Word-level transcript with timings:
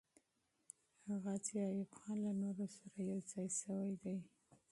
غازي 1.23 1.55
ایوب 1.67 1.89
خان 1.99 2.17
له 2.25 2.31
نورو 2.41 2.65
سره 2.77 2.97
یو 3.09 3.19
ځای 3.31 3.47
سوی 3.61 3.91
دی. 4.03 4.17